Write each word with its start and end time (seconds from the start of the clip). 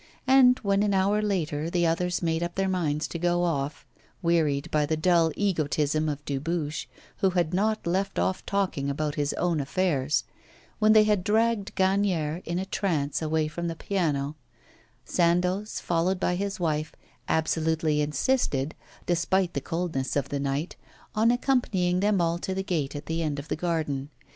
And 0.25 0.57
when, 0.63 0.81
an 0.81 0.95
hour 0.95 1.21
later, 1.21 1.69
the 1.69 1.85
others 1.85 2.23
made 2.23 2.41
up 2.41 2.55
their 2.55 2.67
minds 2.67 3.07
to 3.07 3.19
go 3.19 3.43
off, 3.43 3.85
wearied 4.23 4.71
by 4.71 4.87
the 4.87 4.97
dull 4.97 5.31
egotism 5.35 6.09
of 6.09 6.25
Dubuche, 6.25 6.87
who 7.17 7.29
had 7.29 7.53
not 7.53 7.85
left 7.85 8.17
off 8.17 8.43
talking 8.47 8.89
about 8.89 9.13
his 9.13 9.31
own 9.33 9.59
affairs; 9.59 10.23
when 10.79 10.93
they 10.93 11.03
had 11.03 11.23
dragged 11.23 11.75
Gagnière, 11.75 12.41
in 12.47 12.57
a 12.57 12.65
trance, 12.65 13.21
away 13.21 13.47
from 13.47 13.67
the 13.67 13.75
piano, 13.75 14.35
Sandoz, 15.05 15.79
followed 15.79 16.19
by 16.19 16.33
his 16.33 16.59
wife, 16.59 16.95
absolutely 17.29 18.01
insisted, 18.01 18.73
despite 19.05 19.53
the 19.53 19.61
coldness 19.61 20.15
of 20.15 20.29
the 20.29 20.39
night, 20.39 20.75
on 21.13 21.29
accompanying 21.29 21.99
them 21.99 22.19
all 22.19 22.39
to 22.39 22.55
the 22.55 22.63
gate 22.63 22.95
at 22.95 23.05
the 23.05 23.21
end 23.21 23.37
of 23.37 23.49
the 23.49 23.55
garden. 23.55 24.09